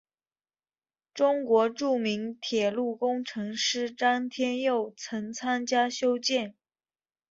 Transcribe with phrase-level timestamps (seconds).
[1.13, 6.55] 中国著名铁路工程师詹天佑曾参与修建。